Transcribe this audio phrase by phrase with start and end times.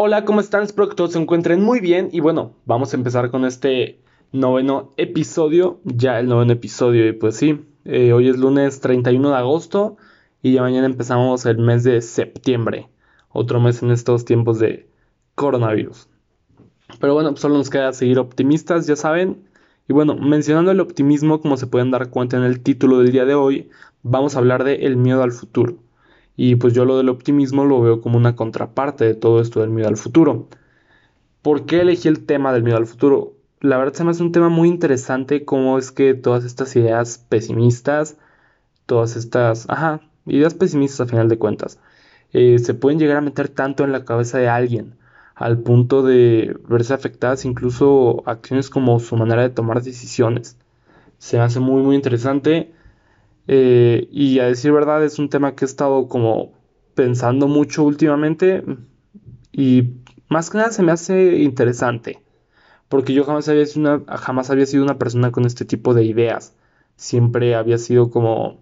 [0.00, 0.62] Hola, ¿cómo están?
[0.62, 3.98] Espero que todos se encuentren muy bien y bueno, vamos a empezar con este
[4.30, 9.36] noveno episodio, ya el noveno episodio y pues sí, eh, hoy es lunes 31 de
[9.36, 9.96] agosto
[10.40, 12.88] y ya mañana empezamos el mes de septiembre,
[13.30, 14.88] otro mes en estos tiempos de
[15.34, 16.08] coronavirus.
[17.00, 19.48] Pero bueno, solo nos queda seguir optimistas, ya saben.
[19.88, 23.24] Y bueno, mencionando el optimismo, como se pueden dar cuenta en el título del día
[23.24, 23.68] de hoy,
[24.04, 25.78] vamos a hablar de el miedo al futuro.
[26.40, 29.70] Y pues yo lo del optimismo lo veo como una contraparte de todo esto del
[29.70, 30.46] miedo al futuro.
[31.42, 33.34] ¿Por qué elegí el tema del miedo al futuro?
[33.60, 37.18] La verdad se me hace un tema muy interesante cómo es que todas estas ideas
[37.28, 38.18] pesimistas,
[38.86, 39.66] todas estas,
[40.26, 41.80] ideas pesimistas a final de cuentas,
[42.32, 44.94] eh, se pueden llegar a meter tanto en la cabeza de alguien
[45.34, 50.56] al punto de verse afectadas incluso acciones como su manera de tomar decisiones.
[51.18, 52.72] Se me hace muy muy interesante
[53.48, 56.52] eh, y a decir verdad es un tema que he estado como
[56.94, 58.64] pensando mucho últimamente
[59.52, 59.94] y
[60.28, 62.22] más que nada se me hace interesante
[62.88, 66.04] porque yo jamás había sido una, jamás había sido una persona con este tipo de
[66.04, 66.54] ideas.
[66.96, 68.58] Siempre había sido como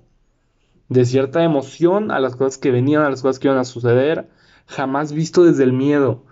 [0.88, 4.28] de cierta emoción a las cosas que venían, a las cosas que iban a suceder,
[4.66, 6.24] jamás visto desde el miedo.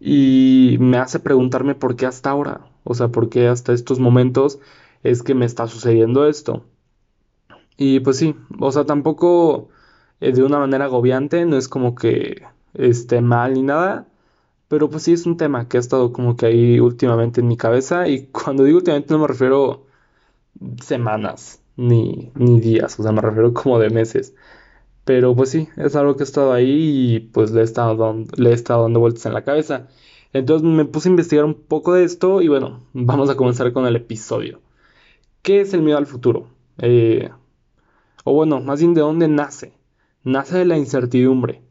[0.00, 4.58] Y me hace preguntarme por qué hasta ahora, o sea, por qué hasta estos momentos
[5.02, 6.64] es que me está sucediendo esto.
[7.76, 9.68] Y pues sí, o sea, tampoco
[10.20, 12.42] eh, de una manera agobiante, no es como que
[12.74, 14.08] esté mal ni nada,
[14.68, 17.56] pero pues sí es un tema que ha estado como que ahí últimamente en mi
[17.56, 19.86] cabeza y cuando digo últimamente no me refiero
[20.82, 24.34] semanas ni, ni días, o sea, me refiero como de meses.
[25.04, 28.32] Pero pues sí, es algo que ha estado ahí y pues le he estado dando,
[28.36, 29.88] le he estado dando vueltas en la cabeza.
[30.32, 33.86] Entonces me puse a investigar un poco de esto y bueno, vamos a comenzar con
[33.86, 34.60] el episodio.
[35.42, 36.48] ¿Qué es el miedo al futuro?
[36.78, 37.30] Eh,
[38.28, 39.72] o bueno, más bien de dónde nace.
[40.24, 41.62] Nace de la incertidumbre,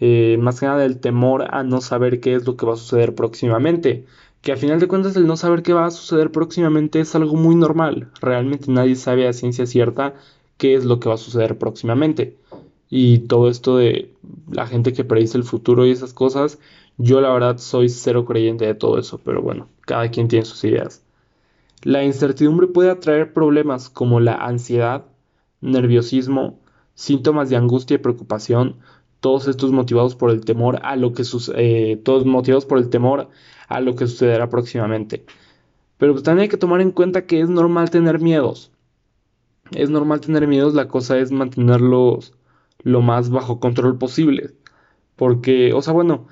[0.00, 2.76] eh, más que nada del temor a no saber qué es lo que va a
[2.76, 4.06] suceder próximamente.
[4.40, 7.36] Que a final de cuentas el no saber qué va a suceder próximamente es algo
[7.36, 8.08] muy normal.
[8.22, 10.14] Realmente nadie sabe a ciencia cierta
[10.56, 12.38] qué es lo que va a suceder próximamente.
[12.88, 14.10] Y todo esto de
[14.50, 16.58] la gente que predice el futuro y esas cosas,
[16.96, 20.64] yo la verdad soy cero creyente de todo eso, pero bueno, cada quien tiene sus
[20.64, 21.02] ideas.
[21.82, 25.04] La incertidumbre puede atraer problemas como la ansiedad,
[25.60, 26.60] nerviosismo,
[26.94, 28.76] síntomas de angustia y preocupación,
[29.20, 31.24] todos estos motivados por el temor a lo que
[31.56, 33.28] eh, todos motivados por el temor
[33.68, 35.24] a lo que sucederá próximamente.
[35.98, 38.70] Pero pues también hay que tomar en cuenta que es normal tener miedos.
[39.72, 42.32] Es normal tener miedos, la cosa es mantenerlos
[42.82, 44.54] lo más bajo control posible.
[45.16, 46.26] Porque, o sea, bueno,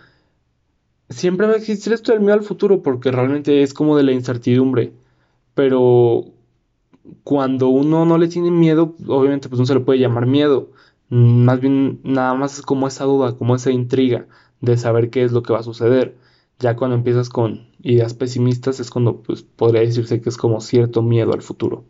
[1.09, 4.13] siempre va a existir esto del miedo al futuro porque realmente es como de la
[4.13, 4.93] incertidumbre.
[5.55, 6.27] Pero
[7.25, 10.71] cuando uno no le tiene miedo, obviamente pues no se le puede llamar miedo.
[11.09, 14.27] Más bien nada más es como esa duda, como esa intriga
[14.61, 16.17] de saber qué es lo que va a suceder.
[16.59, 21.03] Ya cuando empiezas con ideas pesimistas es cuando pues podría decirse que es como cierto
[21.03, 21.85] miedo al futuro.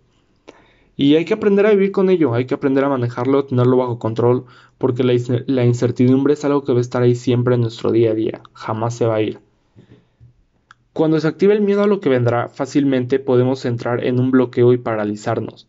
[0.96, 3.98] Y hay que aprender a vivir con ello, hay que aprender a manejarlo, tenerlo bajo
[3.98, 4.46] control,
[4.78, 5.12] porque la,
[5.46, 8.42] la incertidumbre es algo que va a estar ahí siempre en nuestro día a día,
[8.54, 9.45] jamás se va a ir.
[10.96, 14.72] Cuando se activa el miedo a lo que vendrá, fácilmente podemos entrar en un bloqueo
[14.72, 15.68] y paralizarnos.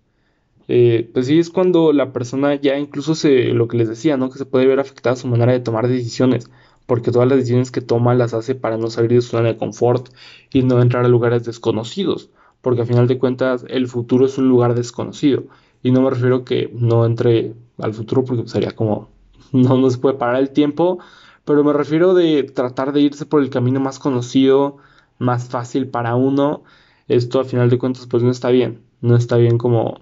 [0.70, 4.30] Eh, pues sí, es cuando la persona ya incluso se, lo que les decía, ¿no?
[4.30, 6.50] Que se puede ver afectada su manera de tomar decisiones,
[6.86, 9.58] porque todas las decisiones que toma las hace para no salir de su zona de
[9.58, 10.08] confort
[10.54, 12.30] y no entrar a lugares desconocidos,
[12.62, 15.44] porque a final de cuentas el futuro es un lugar desconocido.
[15.84, 19.10] Y no me refiero que no entre al futuro porque sería como,
[19.52, 21.00] no, no se puede parar el tiempo,
[21.44, 24.78] pero me refiero de tratar de irse por el camino más conocido,
[25.20, 26.64] más fácil para uno,
[27.08, 28.82] esto a final de cuentas pues no está bien.
[29.02, 30.00] No está bien como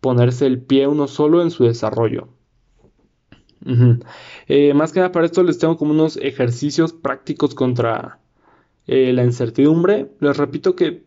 [0.00, 2.28] ponerse el pie uno solo en su desarrollo.
[4.48, 8.18] Eh, más que nada para esto les tengo como unos ejercicios prácticos contra
[8.86, 10.10] eh, la incertidumbre.
[10.20, 11.04] Les repito que,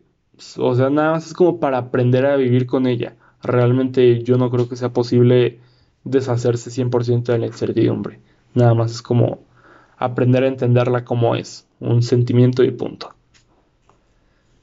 [0.56, 3.16] o sea, nada más es como para aprender a vivir con ella.
[3.42, 5.60] Realmente yo no creo que sea posible
[6.04, 8.20] deshacerse 100% de la incertidumbre.
[8.54, 9.44] Nada más es como
[10.04, 13.14] aprender a entenderla como es un sentimiento y punto.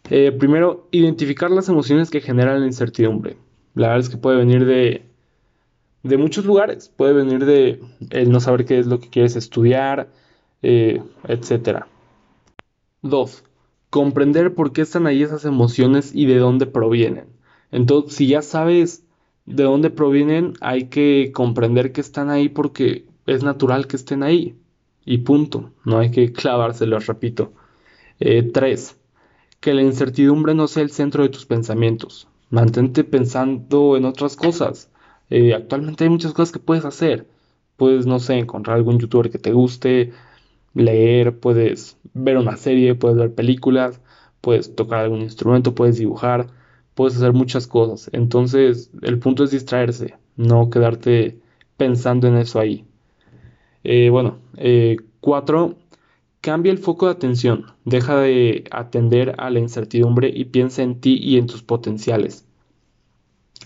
[0.09, 3.37] Eh, primero, identificar las emociones que generan la incertidumbre.
[3.75, 5.05] La verdad es que puede venir de,
[6.03, 6.89] de muchos lugares.
[6.89, 10.09] Puede venir de el no saber qué es lo que quieres estudiar,
[10.61, 11.85] eh, etc.
[13.01, 13.43] Dos,
[13.89, 17.27] comprender por qué están ahí esas emociones y de dónde provienen.
[17.71, 19.05] Entonces, si ya sabes
[19.45, 24.57] de dónde provienen, hay que comprender que están ahí porque es natural que estén ahí
[25.05, 25.71] y punto.
[25.85, 27.53] No hay que clavárselo, repito.
[28.19, 28.91] 3.
[28.91, 28.95] Eh,
[29.59, 32.27] que la incertidumbre no sea el centro de tus pensamientos.
[32.49, 34.89] Mantente pensando en otras cosas.
[35.29, 37.27] Eh, actualmente hay muchas cosas que puedes hacer.
[37.77, 40.11] Puedes, no sé, encontrar algún youtuber que te guste,
[40.73, 44.01] leer, puedes ver una serie, puedes ver películas,
[44.41, 46.47] puedes tocar algún instrumento, puedes dibujar,
[46.95, 48.09] puedes hacer muchas cosas.
[48.13, 51.39] Entonces, el punto es distraerse, no quedarte
[51.77, 52.85] pensando en eso ahí.
[53.83, 55.75] Eh, bueno, eh, cuatro,
[56.41, 61.17] cambia el foco de atención, deja de atender a la incertidumbre y piensa en ti
[61.21, 62.45] y en tus potenciales.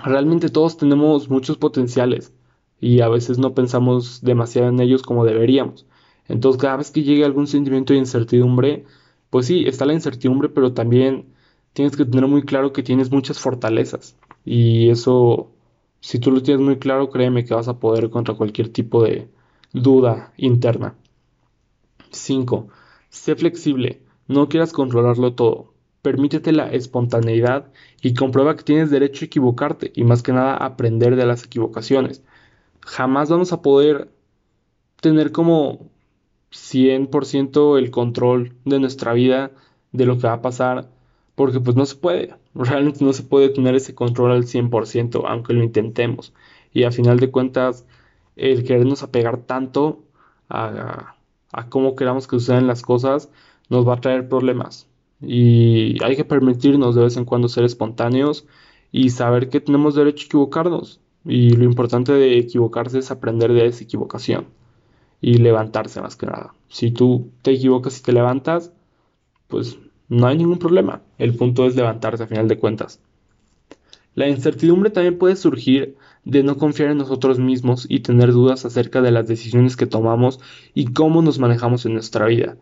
[0.03, 2.33] Realmente todos tenemos muchos potenciales
[2.81, 5.85] y a veces no pensamos demasiado en ellos como deberíamos.
[6.27, 8.85] Entonces cada vez que llegue algún sentimiento de incertidumbre,
[9.29, 11.33] pues sí, está la incertidumbre, pero también
[11.73, 14.18] tienes que tener muy claro que tienes muchas fortalezas.
[14.45, 15.51] Y eso,
[16.01, 19.29] si tú lo tienes muy claro, créeme que vas a poder contra cualquier tipo de
[19.75, 20.95] duda interna.
[22.12, 22.69] 5.
[23.10, 25.74] Sé flexible, no quieras controlarlo todo.
[26.01, 31.16] Permítete la espontaneidad y comprueba que tienes derecho a equivocarte y más que nada aprender
[31.16, 32.24] de las equivocaciones.
[32.81, 34.12] Jamás vamos a poder
[35.01, 35.89] tener como
[36.51, 39.51] 100% el control de nuestra vida,
[39.92, 40.89] de lo que va a pasar,
[41.36, 45.54] porque pues no se puede, realmente no se puede tener ese control al 100%, aunque
[45.54, 46.33] lo intentemos.
[46.71, 47.86] Y a final de cuentas,
[48.35, 50.03] el querernos apegar tanto
[50.49, 51.15] a,
[51.69, 53.29] cómo queramos que sucedan las cosas,
[53.69, 54.87] nos va a traer problemas.
[55.21, 58.45] Y hay que permitirnos de vez en cuando ser espontáneos
[58.91, 60.99] y saber que tenemos derecho a equivocarnos.
[61.23, 64.47] Y lo importante de equivocarse es aprender de esa equivocación
[65.21, 66.53] y levantarse más que nada.
[66.67, 68.71] Si tú te equivocas y te levantas,
[69.47, 71.01] pues no hay ningún problema.
[71.17, 72.99] El punto es levantarse a final de cuentas.
[74.13, 79.01] La incertidumbre también puede surgir de no confiar en nosotros mismos y tener dudas acerca
[79.01, 80.39] de las decisiones que tomamos
[80.74, 82.57] y cómo nos manejamos en nuestra vida.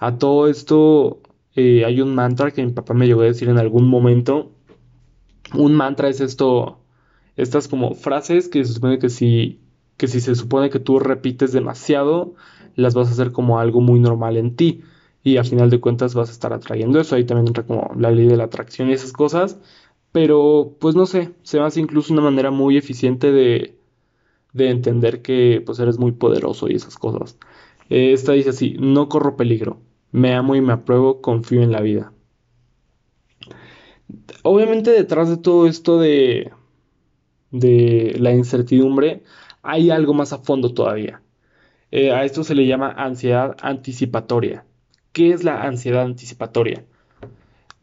[0.00, 1.20] A todo esto
[1.54, 4.50] eh, hay un mantra que mi papá me llegó a decir en algún momento.
[5.54, 6.80] Un mantra es esto,
[7.36, 9.60] estas como frases que se supone que si,
[9.98, 12.34] que si se supone que tú repites demasiado,
[12.74, 14.82] las vas a hacer como algo muy normal en ti.
[15.22, 17.14] Y al final de cuentas vas a estar atrayendo eso.
[17.14, 19.58] Ahí también entra como la ley de la atracción y esas cosas.
[20.12, 23.78] Pero, pues no sé, se me hace incluso una manera muy eficiente de,
[24.54, 27.38] de entender que pues eres muy poderoso y esas cosas.
[27.90, 29.80] Eh, esta dice así, no corro peligro,
[30.12, 32.12] me amo y me apruebo, confío en la vida.
[34.42, 36.52] Obviamente detrás de todo esto de,
[37.50, 39.22] de la incertidumbre
[39.62, 41.22] hay algo más a fondo todavía.
[41.92, 44.66] Eh, a esto se le llama ansiedad anticipatoria.
[45.12, 46.86] ¿Qué es la ansiedad anticipatoria?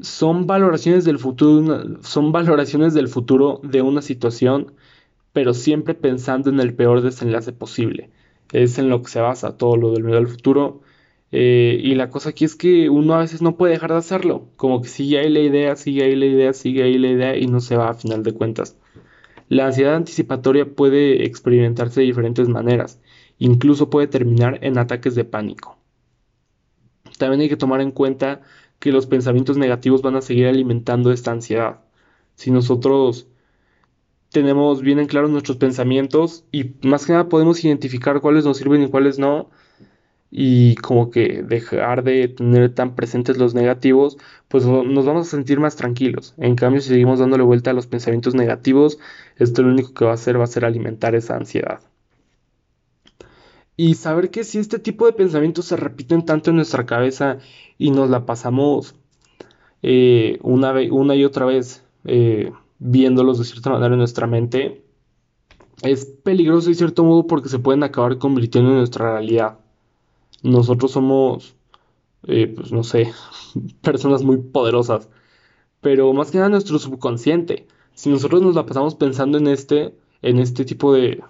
[0.02, 4.74] Son valoraciones del futuro, son valoraciones del futuro de una situación,
[5.34, 8.10] pero siempre pensando en el peor desenlace posible.
[8.52, 10.82] Es en lo que se basa todo lo del miedo al futuro.
[11.32, 14.50] Eh, y la cosa aquí es que uno a veces no puede dejar de hacerlo.
[14.56, 17.48] Como que sigue ahí la idea, sigue ahí la idea, sigue ahí la idea y
[17.48, 18.78] no se va a final de cuentas.
[19.50, 23.00] La ansiedad anticipatoria puede experimentarse de diferentes maneras.
[23.38, 25.78] Incluso puede terminar en ataques de pánico.
[27.18, 28.42] También hay que tomar en cuenta
[28.80, 31.82] que los pensamientos negativos van a seguir alimentando esta ansiedad.
[32.36, 33.28] Si nosotros
[34.32, 38.84] tenemos bien en claro nuestros pensamientos y más que nada podemos identificar cuáles nos sirven
[38.84, 39.50] y cuáles no,
[40.32, 44.18] y como que dejar de tener tan presentes los negativos,
[44.48, 46.36] pues nos vamos a sentir más tranquilos.
[46.38, 49.00] En cambio, si seguimos dándole vuelta a los pensamientos negativos,
[49.38, 51.82] esto lo único que va a hacer va a ser alimentar esa ansiedad.
[53.82, 57.38] Y saber que si este tipo de pensamientos se repiten tanto en nuestra cabeza
[57.78, 58.94] y nos la pasamos
[59.82, 64.84] eh, una, una, y otra vez eh, viéndolos de cierta manera en nuestra mente,
[65.82, 69.60] es peligroso de cierto modo porque se pueden acabar convirtiendo en nuestra realidad.
[70.44, 71.56] Nosotros somos,
[72.28, 73.14] eh, pues no sé,
[73.82, 75.08] personas muy poderosas,
[75.80, 77.66] pero más que nada nuestro subconsciente.
[77.94, 81.24] Si nosotros nos la pasamos pensando en este, en este tipo de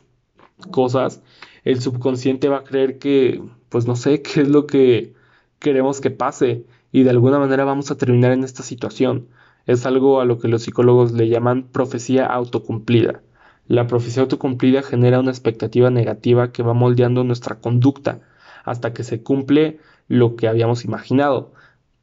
[0.71, 1.21] cosas,
[1.63, 5.13] el subconsciente va a creer que, pues no sé, qué es lo que
[5.59, 9.27] queremos que pase y de alguna manera vamos a terminar en esta situación.
[9.65, 13.21] Es algo a lo que los psicólogos le llaman profecía autocumplida.
[13.67, 18.21] La profecía autocumplida genera una expectativa negativa que va moldeando nuestra conducta
[18.65, 21.53] hasta que se cumple lo que habíamos imaginado,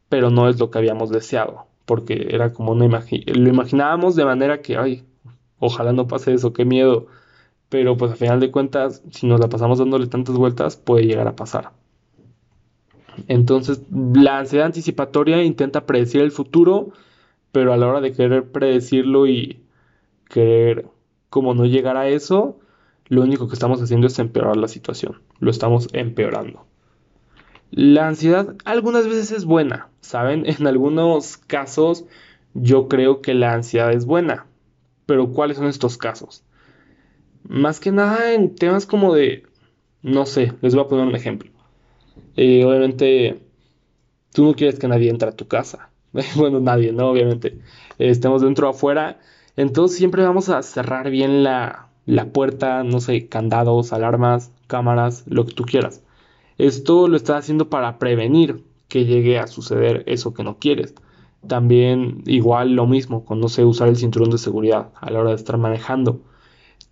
[0.08, 4.62] pero no es lo que habíamos deseado, porque era como una lo imaginábamos de manera
[4.62, 5.04] que, ay,
[5.58, 7.08] ojalá no pase eso, qué miedo,
[7.68, 11.28] pero pues a final de cuentas, si nos la pasamos dándole tantas vueltas, puede llegar
[11.28, 11.73] a pasar.
[13.28, 16.92] Entonces, la ansiedad anticipatoria intenta predecir el futuro,
[17.52, 19.62] pero a la hora de querer predecirlo y
[20.28, 20.87] querer
[21.30, 22.58] como no llegar a eso,
[23.08, 25.20] lo único que estamos haciendo es empeorar la situación.
[25.38, 26.66] Lo estamos empeorando.
[27.70, 30.44] La ansiedad algunas veces es buena, ¿saben?
[30.58, 32.04] En algunos casos
[32.54, 34.46] yo creo que la ansiedad es buena.
[35.06, 36.42] Pero ¿cuáles son estos casos?
[37.48, 39.44] Más que nada en temas como de,
[40.02, 41.50] no sé, les voy a poner un ejemplo.
[42.36, 43.40] Eh, obviamente,
[44.32, 45.90] tú no quieres que nadie entre a tu casa.
[46.36, 47.08] bueno, nadie, ¿no?
[47.10, 47.58] Obviamente.
[47.98, 49.20] estemos dentro o afuera.
[49.56, 55.46] Entonces siempre vamos a cerrar bien la, la puerta, no sé, candados, alarmas, cámaras, lo
[55.46, 56.02] que tú quieras.
[56.58, 60.94] Esto lo estás haciendo para prevenir que llegue a suceder eso que no quieres.
[61.46, 65.30] También igual lo mismo con no sé usar el cinturón de seguridad a la hora
[65.30, 66.20] de estar manejando.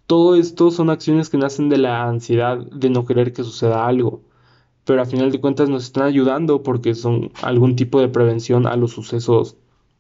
[0.07, 4.23] Todo esto son acciones que nacen de la ansiedad de no querer que suceda algo,
[4.85, 8.77] pero a final de cuentas nos están ayudando porque son algún tipo de prevención a
[8.77, 9.57] los sucesos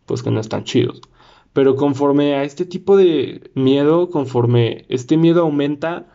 [0.07, 1.01] pues que no están chidos.
[1.55, 6.07] Pero conforme a este tipo de miedo, conforme este miedo aumenta,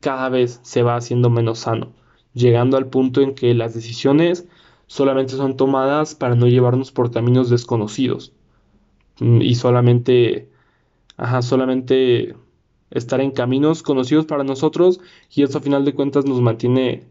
[0.00, 1.92] cada vez se va haciendo menos sano,
[2.34, 4.48] llegando al punto en que las decisiones
[4.86, 8.32] solamente son tomadas para no llevarnos por caminos desconocidos
[9.20, 10.50] mm, y solamente,
[11.16, 12.34] ajá, solamente
[12.90, 15.00] estar en caminos conocidos para nosotros
[15.34, 17.04] y eso a final de cuentas nos mantiene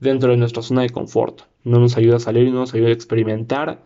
[0.00, 2.92] dentro de nuestra zona de confort, no nos ayuda a salir, no nos ayuda a
[2.92, 3.84] experimentar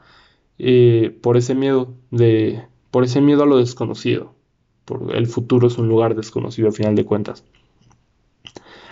[0.58, 4.34] eh, por ese miedo de, por ese miedo a lo desconocido,
[4.84, 7.44] por el futuro es un lugar desconocido a final de cuentas.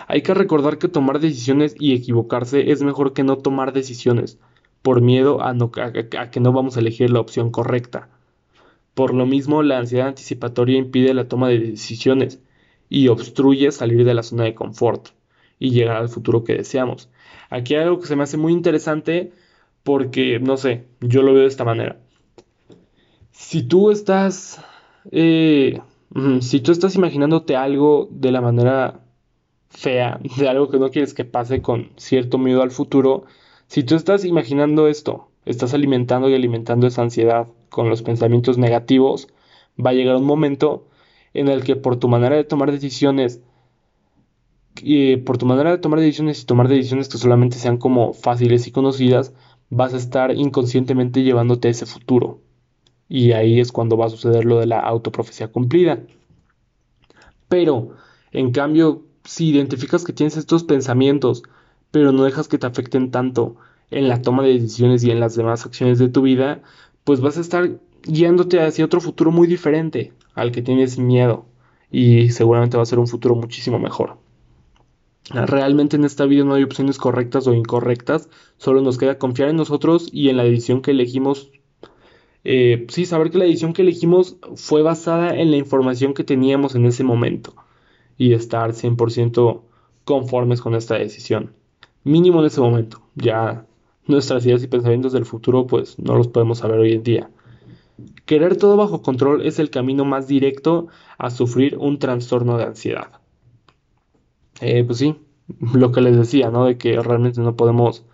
[0.08, 4.38] Hay que recordar que tomar decisiones y equivocarse es mejor que no tomar decisiones,
[4.82, 5.52] por miedo a,
[6.30, 8.08] que no vamos a elegir la opción correcta.
[8.96, 12.40] Por lo mismo, la ansiedad anticipatoria impide la toma de decisiones
[12.88, 15.08] y obstruye salir de la zona de confort
[15.58, 17.10] y llegar al futuro que deseamos.
[17.50, 19.34] Aquí hay algo que se me hace muy interesante
[19.82, 21.98] porque, no sé, yo lo veo de esta manera.
[23.32, 24.64] Si tú estás,
[25.10, 25.78] eh,
[26.40, 29.00] si tú estás imaginándote algo de la manera
[29.68, 33.26] fea, de algo que no quieres que pase con cierto miedo al futuro,
[33.66, 37.46] si tú estás imaginando esto, estás alimentando y alimentando esa ansiedad
[37.76, 39.28] con los pensamientos negativos,
[39.78, 40.86] va a llegar un momento
[41.34, 43.42] en el que por tu manera de tomar decisiones,
[44.80, 48.66] y por tu manera de tomar decisiones y tomar decisiones que solamente sean como fáciles
[48.66, 49.34] y conocidas,
[49.68, 52.40] vas a estar inconscientemente llevándote a ese futuro.
[53.10, 56.00] Y ahí es cuando va a suceder lo de la autoprofecía cumplida.
[57.48, 57.90] Pero,
[58.32, 61.42] en cambio, si identificas que tienes estos pensamientos,
[61.90, 63.56] pero no dejas que te afecten tanto
[63.90, 66.62] en la toma de decisiones y en las demás acciones de tu vida,
[67.06, 71.46] pues vas a estar guiándote hacia otro futuro muy diferente al que tienes miedo
[71.88, 74.18] y seguramente va a ser un futuro muchísimo mejor.
[75.30, 79.56] Realmente en esta vida no hay opciones correctas o incorrectas, solo nos queda confiar en
[79.56, 81.52] nosotros y en la decisión que elegimos.
[82.42, 86.74] Eh, sí, saber que la decisión que elegimos fue basada en la información que teníamos
[86.74, 87.54] en ese momento
[88.18, 89.62] y estar 100%
[90.04, 91.52] conformes con esta decisión.
[92.02, 93.00] Mínimo en ese momento.
[93.14, 93.64] Ya
[94.06, 97.30] nuestras ideas y pensamientos del futuro pues no los podemos saber hoy en día.
[98.24, 103.20] Querer todo bajo control es el camino más directo a sufrir un trastorno de ansiedad.
[104.60, 105.16] Eh, pues sí,
[105.74, 106.64] lo que les decía, ¿no?
[106.64, 108.04] De que realmente no podemos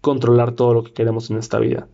[0.00, 1.88] controlar todo lo que queremos en esta vida.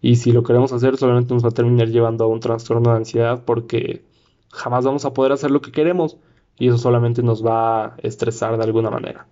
[0.00, 2.96] Y si lo queremos hacer, solamente nos va a terminar llevando a un trastorno de
[2.96, 4.04] ansiedad porque
[4.50, 6.16] jamás vamos a poder hacer lo que queremos
[6.58, 9.26] y eso solamente nos va a estresar de alguna manera.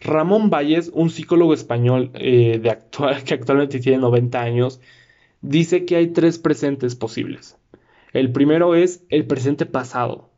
[0.00, 2.60] Ramón Valles, un psicólogo español eh,
[3.24, 4.80] que actualmente tiene 90 años,
[5.40, 7.56] dice que hay tres presentes posibles.
[8.12, 10.30] El primero es el presente pasado,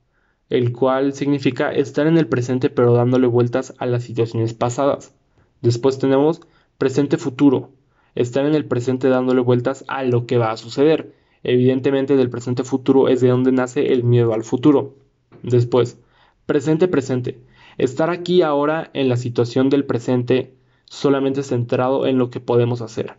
[0.48, 5.14] el cual significa estar en el presente pero dándole vueltas a las situaciones pasadas.
[5.62, 6.40] Después tenemos
[6.78, 7.70] presente futuro,
[8.14, 11.14] estar en el presente dándole vueltas a lo que va a suceder.
[11.42, 14.94] Evidentemente del presente futuro es de donde nace el miedo al futuro.
[15.42, 15.98] Después,
[16.46, 17.38] presente presente.
[17.80, 20.52] Estar aquí ahora en la situación del presente
[20.84, 23.14] solamente centrado en lo que podemos hacer.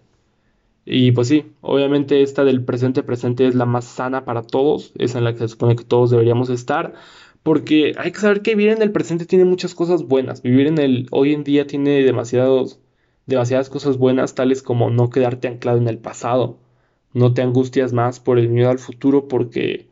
[0.86, 5.15] Y pues sí, obviamente esta del presente presente es la más sana para todos, es
[5.15, 6.94] en la que se supone que todos deberíamos estar,
[7.41, 10.77] porque hay que saber que vivir en el presente tiene muchas cosas buenas, vivir en
[10.77, 12.80] el hoy en día tiene demasiados,
[13.25, 16.60] demasiadas cosas buenas, tales como no quedarte anclado en el pasado,
[17.13, 19.88] no te angustias más por el miedo al futuro porque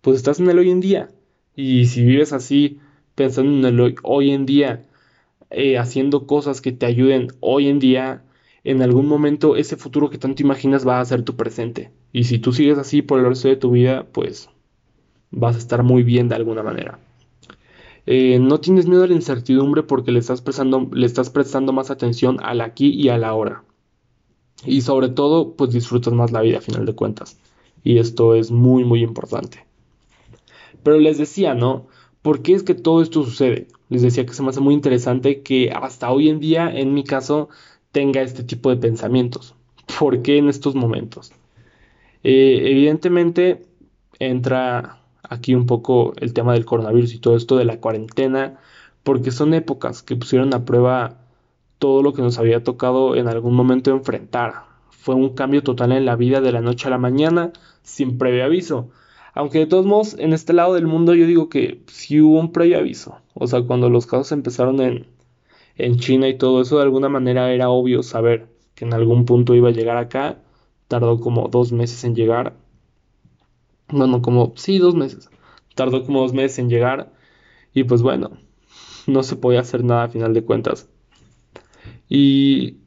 [0.00, 1.10] pues estás en el hoy en día,
[1.54, 2.78] y si vives así,
[3.20, 4.86] pensando en el hoy, en día,
[5.50, 8.24] eh, haciendo cosas que te ayuden hoy en día,
[8.64, 11.90] en algún momento ese futuro que tanto imaginas va a ser tu presente.
[12.14, 14.48] Y si tú sigues así por el resto de tu vida, pues
[15.30, 16.98] vas a estar muy bien de alguna manera.
[18.06, 21.90] Eh, no tienes miedo a la incertidumbre porque le estás, prestando, le estás prestando más
[21.90, 23.64] atención al aquí y al ahora.
[24.64, 27.38] Y sobre todo, pues disfrutas más la vida a final de cuentas.
[27.84, 29.66] Y esto es muy, muy importante.
[30.82, 31.86] Pero les decía, ¿no?
[32.22, 33.68] ¿Por qué es que todo esto sucede?
[33.88, 37.02] Les decía que se me hace muy interesante que hasta hoy en día, en mi
[37.04, 37.48] caso,
[37.92, 39.54] tenga este tipo de pensamientos.
[39.98, 41.32] ¿Por qué en estos momentos?
[42.22, 43.62] Eh, evidentemente
[44.18, 48.58] entra aquí un poco el tema del coronavirus y todo esto de la cuarentena,
[49.02, 51.18] porque son épocas que pusieron a prueba
[51.78, 54.64] todo lo que nos había tocado en algún momento enfrentar.
[54.90, 58.44] Fue un cambio total en la vida de la noche a la mañana, sin previo
[58.44, 58.90] aviso.
[59.34, 62.52] Aunque de todos modos, en este lado del mundo yo digo que sí hubo un
[62.52, 63.18] previo aviso.
[63.34, 65.06] O sea, cuando los casos empezaron en,
[65.76, 69.54] en China y todo eso, de alguna manera era obvio saber que en algún punto
[69.54, 70.42] iba a llegar acá.
[70.88, 72.56] Tardó como dos meses en llegar.
[73.88, 75.30] Bueno, como, sí, dos meses.
[75.74, 77.12] Tardó como dos meses en llegar.
[77.72, 78.32] Y pues bueno,
[79.06, 80.88] no se podía hacer nada a final de cuentas.
[82.08, 82.78] Y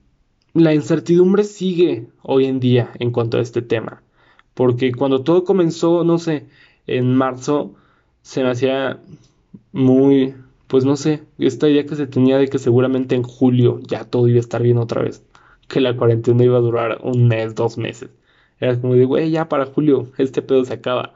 [0.54, 4.03] la incertidumbre sigue hoy en día en cuanto a este tema.
[4.54, 6.46] Porque cuando todo comenzó, no sé,
[6.88, 7.76] en marzo,
[8.22, 9.00] se me hacía
[9.72, 10.36] muy,
[10.68, 14.28] pues no sé, esta idea que se tenía de que seguramente en julio ya todo
[14.28, 15.24] iba a estar bien otra vez.
[15.68, 18.10] Que la cuarentena iba a durar un mes, dos meses.
[18.60, 21.14] Era como de, güey, ya para julio, este pedo se acaba.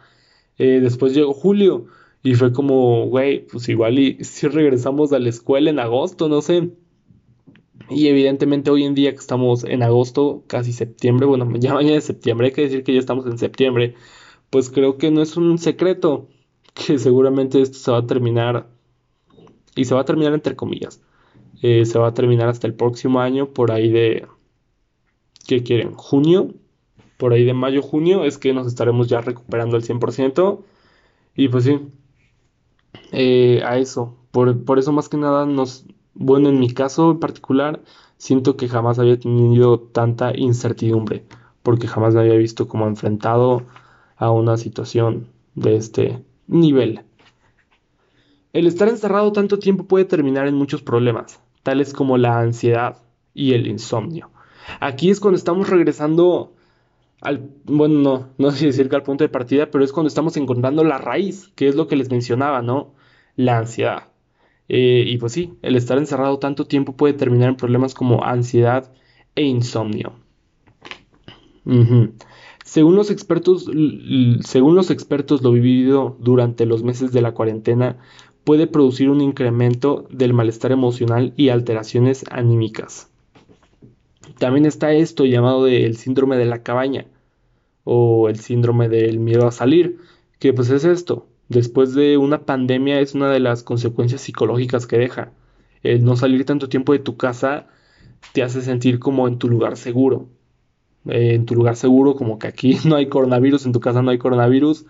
[0.58, 1.88] Eh, después llegó julio
[2.24, 6.41] y fue como, güey, pues igual y si regresamos a la escuela en agosto, no
[6.41, 6.72] sé.
[7.89, 12.06] Y evidentemente hoy en día que estamos en agosto, casi septiembre, bueno, ya mañana es
[12.06, 13.96] septiembre, hay que decir que ya estamos en septiembre,
[14.50, 16.27] pues creo que no es un secreto
[16.74, 18.67] que seguramente esto se va a terminar,
[19.75, 21.01] y se va a terminar entre comillas,
[21.62, 24.27] eh, se va a terminar hasta el próximo año, por ahí de,
[25.48, 25.94] ¿qué quieren?
[25.94, 26.53] Junio,
[27.17, 30.63] por ahí de mayo, junio, es que nos estaremos ya recuperando al 100%,
[31.36, 31.79] y pues sí,
[33.12, 35.86] eh, a eso, por, por eso más que nada nos,
[36.19, 37.81] bueno, en mi caso en particular,
[38.17, 41.24] siento que jamás había tenido tanta incertidumbre,
[41.63, 43.63] porque jamás me había visto como enfrentado
[44.17, 47.01] a una situación de este nivel.
[48.53, 52.97] El estar encerrado tanto tiempo puede terminar en muchos problemas, tales como la ansiedad
[53.33, 54.31] y el insomnio.
[54.79, 56.53] Aquí es cuando estamos regresando
[57.21, 60.83] al, bueno, no, no sé decir al punto de partida, pero es cuando estamos encontrando
[60.83, 62.95] la raíz, que es lo que les mencionaba, ¿no?
[63.36, 64.07] La ansiedad.
[64.69, 68.91] Eh, y pues sí, el estar encerrado tanto tiempo puede terminar en problemas como ansiedad
[69.36, 70.13] e insomnio.
[72.63, 73.70] Según los expertos,
[74.42, 77.98] según los expertos, lo vivido durante los meses de la cuarentena
[78.44, 83.11] puede producir un incremento del malestar emocional y alteraciones anímicas.
[84.37, 87.07] También está esto llamado el síndrome de la cabaña
[87.83, 89.98] o el síndrome del miedo a salir,
[90.39, 94.98] que pues es esto, después de una pandemia es una de las consecuencias psicológicas que
[94.98, 95.31] deja.
[95.83, 97.68] El no salir tanto tiempo de tu casa
[98.33, 100.29] te hace sentir como en tu lugar seguro.
[101.05, 104.12] Eh, en tu lugar seguro, como que aquí no hay coronavirus, en tu casa no
[104.12, 104.86] hay coronavirus,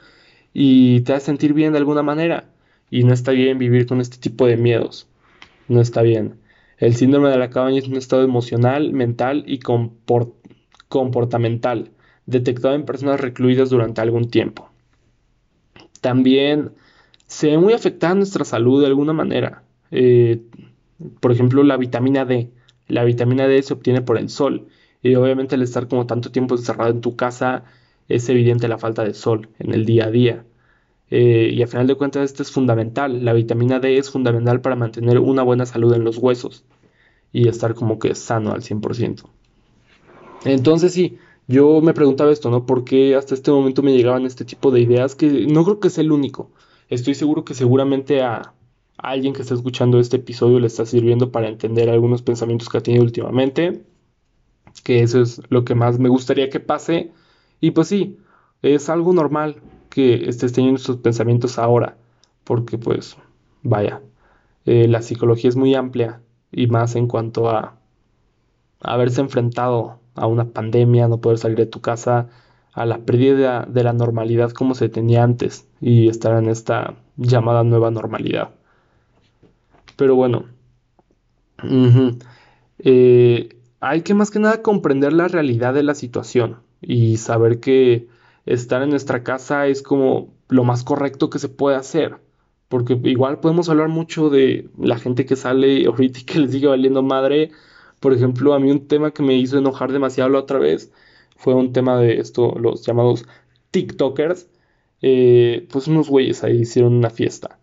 [0.53, 2.45] y te hace sentir bien de alguna manera.
[2.89, 5.07] Y no está bien vivir con este tipo de miedos.
[5.67, 6.35] No está bien.
[6.77, 9.59] El síndrome de la cabaña es un estado emocional, mental y
[10.87, 11.91] comportamental
[12.25, 14.66] detectado en personas recluidas durante algún tiempo
[16.01, 16.71] también
[17.27, 19.63] se ve muy afectada nuestra salud de alguna manera.
[19.91, 20.41] Eh,
[21.19, 22.49] por ejemplo, la vitamina D.
[22.87, 24.67] La vitamina D se obtiene por el sol.
[25.03, 27.65] Y obviamente al estar como tanto tiempo encerrado en tu casa,
[28.07, 30.45] es evidente la falta de sol en el día a día.
[31.09, 33.23] Eh, y a final de cuentas esto es fundamental.
[33.23, 36.65] La vitamina D es fundamental para mantener una buena salud en los huesos
[37.31, 39.23] y estar como que sano al 100%.
[40.45, 42.65] Entonces sí, yo me preguntaba esto, ¿no?
[42.65, 45.15] ¿Por qué hasta este momento me llegaban este tipo de ideas?
[45.15, 46.51] Que no creo que sea el único.
[46.89, 48.53] Estoy seguro que seguramente a,
[48.97, 52.83] alguien que está escuchando este episodio le está sirviendo para entender algunos pensamientos que ha
[52.83, 53.83] tenido últimamente.
[54.83, 57.11] Que eso es lo que más me gustaría que pase.
[57.61, 58.17] Y pues sí,
[58.61, 61.97] es algo normal que estés teniendo estos pensamientos ahora.
[62.43, 63.17] Porque pues,
[63.63, 64.01] vaya,
[64.65, 67.77] eh, la psicología es muy amplia y más en cuanto a
[68.81, 72.27] haberse enfrentado a una pandemia, no poder salir de tu casa,
[72.73, 77.63] a la pérdida de la normalidad como se tenía antes y estar en esta llamada
[77.63, 78.51] nueva normalidad.
[79.95, 80.45] Pero bueno,
[82.77, 83.49] eh,
[83.79, 88.07] hay que más que nada comprender la realidad de la situación y saber que
[88.45, 92.17] estar en nuestra casa es como lo más correcto que se puede hacer.
[92.69, 96.67] Porque igual podemos hablar mucho de la gente que sale ahorita y que les sigue
[96.67, 97.51] valiendo madre
[97.99, 100.91] por ejemplo, a mí un tema que me hizo enojar demasiado la otra vez
[101.37, 103.25] fue un tema de esto, los llamados
[103.71, 104.49] TikTokers.
[105.01, 107.59] Eh, pues unos güeyes ahí hicieron una fiesta.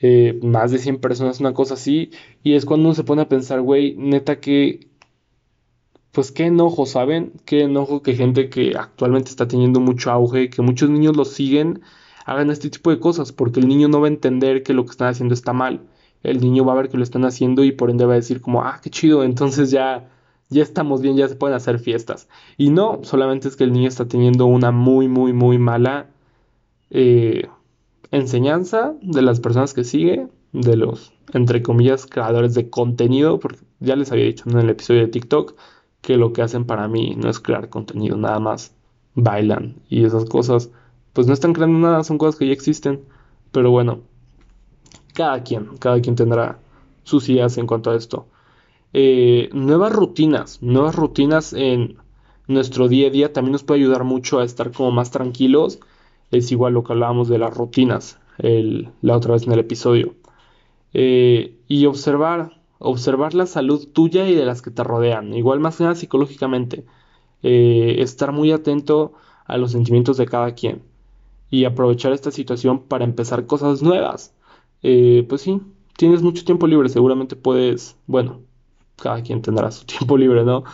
[0.00, 2.10] Eh, más de 100 personas, una cosa así.
[2.42, 4.88] Y es cuando uno se pone a pensar, güey, neta que...
[6.12, 7.32] Pues qué enojo, ¿saben?
[7.44, 11.82] Qué enojo que gente que actualmente está teniendo mucho auge, que muchos niños lo siguen,
[12.24, 14.92] hagan este tipo de cosas, porque el niño no va a entender que lo que
[14.92, 15.82] están haciendo está mal
[16.22, 18.40] el niño va a ver que lo están haciendo y por ende va a decir
[18.40, 20.08] como, ah, qué chido, entonces ya,
[20.48, 22.28] ya estamos bien, ya se pueden hacer fiestas.
[22.56, 26.06] Y no, solamente es que el niño está teniendo una muy, muy, muy mala
[26.90, 27.48] eh,
[28.10, 33.96] enseñanza de las personas que sigue de los, entre comillas, creadores de contenido, porque ya
[33.96, 35.54] les había dicho en el episodio de TikTok
[36.00, 38.74] que lo que hacen para mí no es crear contenido, nada más
[39.14, 40.70] bailan y esas cosas,
[41.12, 43.00] pues no están creando nada, son cosas que ya existen,
[43.52, 44.00] pero bueno,
[45.18, 46.60] cada quien, cada quien tendrá
[47.02, 48.28] sus ideas en cuanto a esto.
[48.92, 51.96] Eh, nuevas rutinas, nuevas rutinas en
[52.46, 55.80] nuestro día a día también nos puede ayudar mucho a estar como más tranquilos.
[56.30, 60.14] Es igual lo que hablábamos de las rutinas la otra vez en el episodio.
[60.94, 65.34] Eh, y observar, observar la salud tuya y de las que te rodean.
[65.34, 66.86] Igual más que nada psicológicamente.
[67.42, 69.14] Eh, estar muy atento
[69.46, 70.82] a los sentimientos de cada quien.
[71.50, 74.32] Y aprovechar esta situación para empezar cosas nuevas.
[74.82, 75.60] Pues sí,
[75.96, 78.42] tienes mucho tiempo libre, seguramente puedes, bueno,
[78.96, 80.64] cada quien tendrá su tiempo libre, ¿no?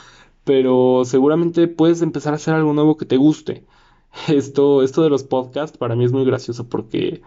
[0.44, 3.64] Pero seguramente puedes empezar a hacer algo nuevo que te guste.
[4.28, 7.22] Esto, esto de los podcasts para mí es muy gracioso porque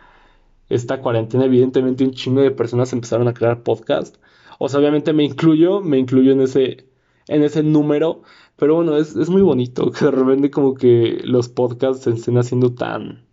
[0.69, 4.19] esta cuarentena evidentemente un chingo de personas empezaron a crear podcasts.
[4.59, 6.87] O sea, obviamente me incluyo, me incluyo en ese,
[7.27, 8.21] en ese número.
[8.57, 12.37] Pero bueno, es, es muy bonito que de repente como que los podcasts se estén
[12.37, 13.25] haciendo tan,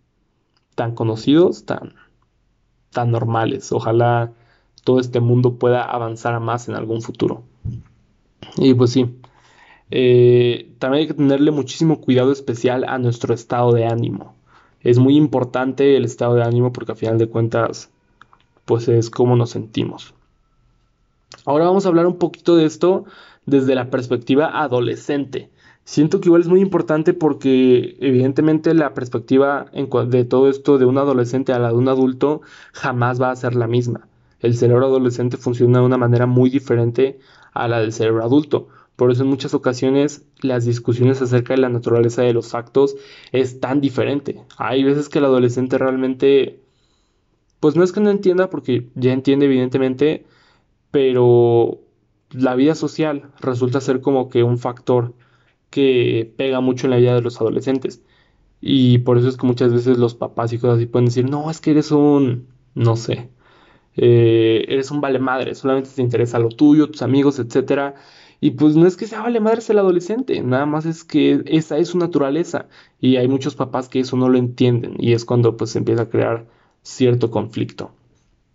[0.75, 1.95] tan conocidos, tan,
[2.95, 3.73] tan normales.
[3.73, 4.31] Ojalá
[4.85, 7.43] todo este mundo pueda avanzar más en algún futuro.
[8.55, 9.19] Y pues sí,
[9.91, 14.33] eh, también hay que tenerle muchísimo cuidado especial a nuestro estado de ánimo.
[14.79, 17.89] Es muy importante el estado de ánimo porque a final de cuentas,
[18.63, 20.13] pues es cómo nos sentimos.
[21.45, 23.03] Ahora vamos a hablar un poquito de esto
[23.45, 25.49] desde la perspectiva adolescente.
[25.85, 30.97] Siento que igual es muy importante porque evidentemente la perspectiva de todo esto de un
[30.97, 32.41] adolescente a la de un adulto
[32.73, 34.07] jamás va a ser la misma
[34.45, 37.19] el cerebro adolescente funciona de una manera muy diferente
[37.53, 38.67] a la del cerebro adulto.
[38.95, 42.95] Por eso en muchas ocasiones las discusiones acerca de la naturaleza de los actos
[43.31, 44.43] es tan diferente.
[44.57, 46.61] Hay veces que el adolescente realmente,
[47.59, 50.25] pues no es que no entienda, porque ya entiende evidentemente,
[50.91, 51.79] pero
[52.31, 55.13] la vida social resulta ser como que un factor
[55.75, 58.01] que pega mucho en la vida de los adolescentes.
[58.61, 61.51] Y por eso es que muchas veces los papás y cosas así pueden decir, no,
[61.51, 63.29] es que eres un, no sé,
[63.97, 67.95] eh, eres un vale madre, solamente te interesa lo tuyo, tus amigos, etcétera.
[68.39, 71.77] Y pues no es que sea vale madre el adolescente, nada más es que esa
[71.77, 72.67] es su naturaleza.
[73.01, 76.03] Y hay muchos papás que eso no lo entienden y es cuando pues se empieza
[76.03, 76.45] a crear
[76.83, 77.91] cierto conflicto.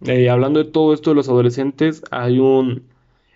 [0.06, 2.84] Eh, hablando de todo esto de los adolescentes, hay un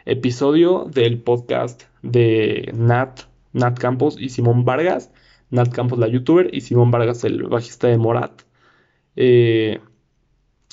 [0.06, 3.22] episodio del podcast de Nat,
[3.54, 5.10] Nat Campos y Simón Vargas.
[5.50, 8.42] Nat Campos, la youtuber, y Simón Vargas, el bajista de Morat.
[9.16, 9.80] Eh,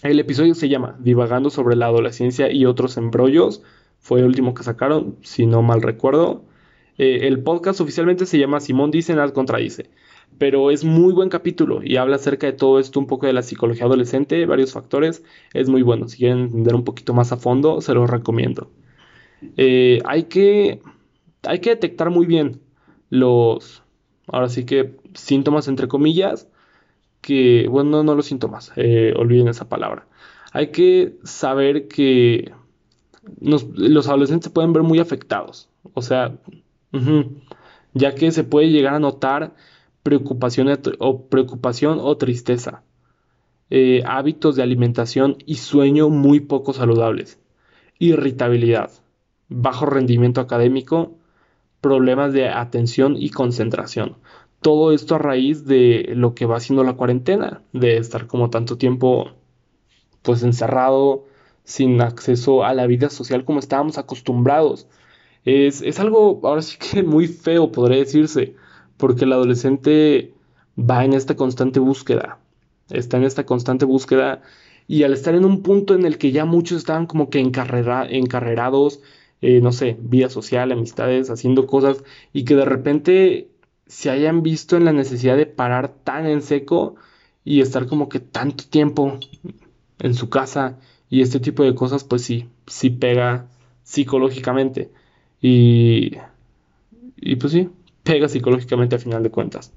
[0.04, 3.62] el episodio se llama Divagando sobre la adolescencia y otros embrollos.
[4.00, 6.44] Fue el último que sacaron, si no mal recuerdo.
[6.98, 9.91] Eh, el podcast oficialmente se llama Simón dice, nada contradice.
[10.39, 13.44] Pero es muy buen capítulo y habla acerca de todo esto, un poco de la
[13.44, 15.24] psicología adolescente, varios factores.
[15.54, 16.08] Es muy bueno.
[16.08, 18.72] Si quieren entender un poquito más a fondo, se los recomiendo.
[19.58, 20.82] Eh, hay, que,
[21.44, 22.60] hay que detectar muy bien
[23.12, 23.84] los,
[24.26, 26.47] ahora sí que, síntomas entre comillas
[27.21, 30.08] que, bueno, no, los síntomas, eh, olviden esa palabra.
[30.54, 32.52] Hay que saber que
[33.38, 36.36] los adolescentes se pueden ver muy afectados, o sea,
[37.93, 39.54] ya que se puede llegar a notar
[40.02, 40.67] preocupación
[41.00, 42.84] o, preocupación o tristeza,
[43.69, 47.39] eh, hábitos de alimentación y sueño muy poco saludables,
[48.00, 48.91] irritabilidad,
[49.47, 51.17] bajo rendimiento académico,
[51.82, 54.17] problemas de atención y concentración
[54.62, 58.78] todo esto a raíz de lo que va haciendo la cuarentena, de estar como tanto
[58.78, 59.32] tiempo
[60.22, 61.26] pues encerrado,
[61.63, 64.88] sin acceso a la vida social como estábamos acostumbrados.
[65.46, 68.56] Es, es algo ahora sí que muy feo, podría decirse,
[68.98, 70.34] porque el adolescente
[70.78, 72.39] va en esta constante búsqueda,
[72.89, 74.44] está en esta constante búsqueda
[74.88, 78.06] y al estar en un punto en el que ya muchos estaban como que encarrera,
[78.08, 79.02] encarrerados,
[79.42, 83.50] eh, no sé, vida social, amistades, haciendo cosas y que de repente
[83.88, 86.96] se hayan visto en la necesidad de parar tan en seco
[87.44, 89.20] y estar como que tanto tiempo
[90.00, 90.78] en su casa
[91.10, 93.48] y este tipo de cosas, pues sí, sí pega
[93.84, 94.92] psicológicamente.
[95.42, 96.12] Y,
[97.18, 97.70] y pues sí,
[98.04, 99.74] pega psicológicamente a final de cuentas.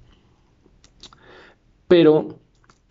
[1.89, 2.39] Pero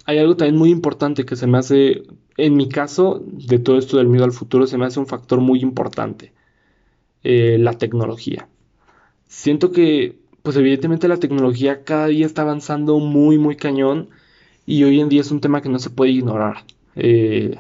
[0.06, 2.04] hay algo también muy importante que se me hace,
[2.38, 5.40] en mi caso, de todo esto del miedo al futuro, se me hace un factor
[5.40, 6.33] muy importante.
[7.24, 8.50] Eh, la tecnología.
[9.28, 14.10] Siento que pues evidentemente la tecnología cada día está avanzando muy, muy cañón
[14.66, 16.66] y hoy en día es un tema que no se puede ignorar.
[16.96, 17.58] Eh,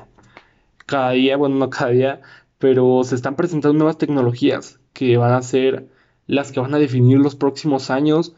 [0.85, 2.21] cada día, bueno, no cada día,
[2.59, 5.87] pero se están presentando nuevas tecnologías que van a ser
[6.27, 8.35] las que van a definir los próximos años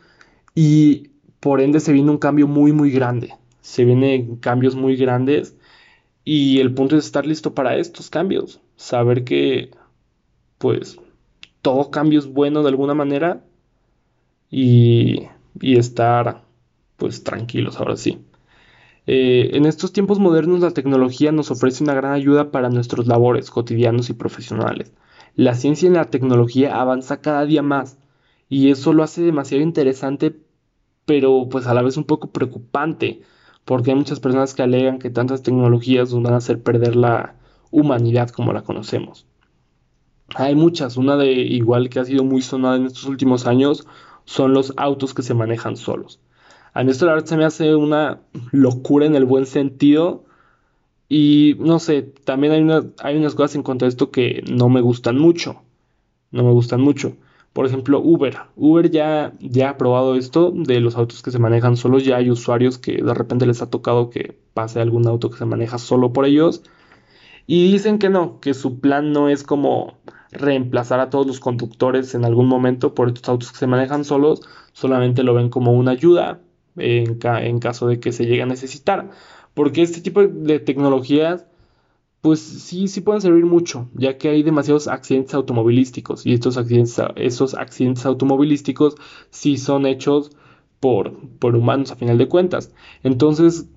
[0.53, 1.09] y
[1.39, 3.33] por ende se viene un cambio muy, muy grande.
[3.61, 5.55] Se vienen cambios muy grandes
[6.23, 9.71] Y el punto es estar listo para estos cambios, saber que
[10.59, 10.97] pues
[11.65, 13.41] todo cambio es bueno de alguna manera
[14.51, 15.27] y,
[15.59, 16.43] y estar
[16.97, 18.23] pues tranquilos ahora sí.
[19.07, 23.49] Eh, en estos tiempos modernos la tecnología nos ofrece una gran ayuda para nuestros labores
[23.49, 24.93] cotidianos y profesionales.
[25.35, 27.97] La ciencia y la tecnología avanza cada día más
[28.47, 30.35] y eso lo hace demasiado interesante
[31.05, 33.21] pero pues a la vez un poco preocupante
[33.65, 37.35] porque hay muchas personas que alegan que tantas tecnologías nos van a hacer perder la
[37.71, 39.27] humanidad como la conocemos.
[40.33, 43.87] Hay muchas, una de igual que ha sido muy sonada en estos últimos años
[44.25, 46.19] son los autos que se manejan solos.
[46.73, 50.25] A mí esto la verdad se me hace una locura en el buen sentido.
[51.07, 54.81] Y no sé, también hay, hay unas cosas en cuanto a esto que no me
[54.81, 55.61] gustan mucho.
[56.31, 57.15] No me gustan mucho.
[57.53, 58.37] Por ejemplo, Uber.
[58.57, 62.03] Uber ya, ya ha probado esto de los autos que se manejan solos.
[62.03, 65.45] Ya hay usuarios que de repente les ha tocado que pase algún auto que se
[65.45, 66.63] maneja solo por ellos.
[67.47, 69.93] Y dicen que no, que su plan no es como
[70.35, 74.41] reemplazar a todos los conductores en algún momento por estos autos que se manejan solos.
[74.73, 76.41] Solamente lo ven como una ayuda
[76.77, 79.09] en, caso de que se llegue a necesitar.
[79.53, 81.45] Porque este tipo de tecnologías,
[82.21, 86.99] pues sí, sí pueden servir mucho, ya que hay demasiados accidentes automovilísticos y estos accidentes,
[87.15, 88.95] esos accidentes automovilísticos
[89.29, 90.31] sí son hechos
[90.79, 92.73] por, por humanos a final de cuentas.
[93.03, 93.67] Entonces,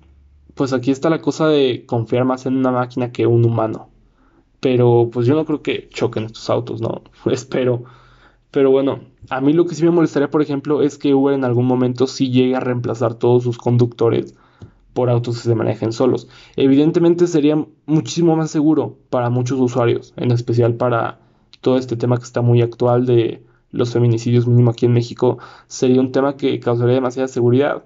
[0.55, 3.89] pues aquí está la cosa de confiar más en una máquina que un humano.
[4.59, 7.83] Pero pues yo no creo que choquen estos autos, no, espero.
[8.51, 11.45] Pero bueno, a mí lo que sí me molestaría, por ejemplo, es que Uber en
[11.45, 14.35] algún momento sí llegue a reemplazar todos sus conductores
[14.93, 16.27] por autos que se manejen solos.
[16.55, 21.19] Evidentemente sería muchísimo más seguro para muchos usuarios, en especial para
[21.61, 26.01] todo este tema que está muy actual de los feminicidios mínimo aquí en México, sería
[26.01, 27.83] un tema que causaría demasiada seguridad.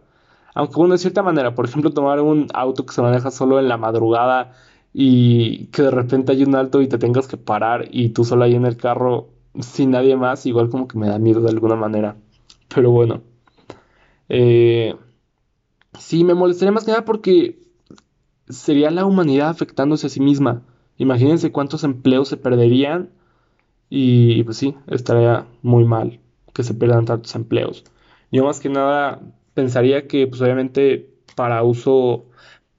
[0.56, 3.68] Aunque bueno, de cierta manera, por ejemplo, tomar un auto que se maneja solo en
[3.68, 4.54] la madrugada
[4.94, 8.44] y que de repente hay un alto y te tengas que parar y tú solo
[8.44, 9.30] ahí en el carro
[9.60, 12.16] sin nadie más, igual como que me da miedo de alguna manera.
[12.74, 13.22] Pero bueno.
[14.30, 14.96] Eh,
[16.00, 17.60] sí, me molestaría más que nada porque
[18.50, 20.64] sería la humanidad afectándose a sí misma.
[20.98, 23.10] Imagínense cuántos empleos se perderían
[23.90, 26.20] y pues sí, estaría muy mal
[26.54, 27.84] que se pierdan tantos empleos.
[28.32, 29.22] Yo más que nada
[29.54, 32.26] pensaría que pues obviamente para uso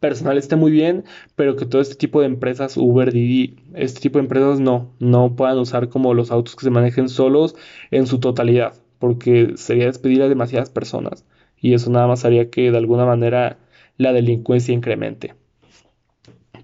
[0.05, 4.19] personal esté muy bien, pero que todo este tipo de empresas, Uber, Didi, este tipo
[4.19, 7.57] de empresas no, no puedan usar como los autos que se manejen solos
[7.91, 11.25] en su totalidad, porque sería despedir a demasiadas personas
[11.59, 13.57] y eso nada más haría que de alguna manera
[13.97, 15.35] la delincuencia incremente